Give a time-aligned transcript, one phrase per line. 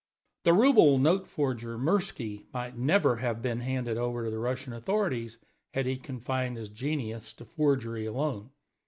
[0.45, 5.37] The ruble note forger Mirsky might never have been handed over to the Russian authorities
[5.75, 8.49] had he confined his genius to forgery alone.